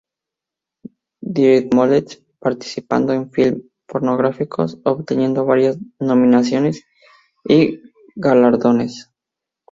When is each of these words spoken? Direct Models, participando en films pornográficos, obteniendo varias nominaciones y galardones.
Direct 1.21 1.75
Models, 1.75 2.23
participando 2.39 3.13
en 3.13 3.29
films 3.31 3.61
pornográficos, 3.85 4.79
obteniendo 4.83 5.45
varias 5.45 5.77
nominaciones 5.99 6.87
y 7.47 7.79
galardones. 8.15 9.11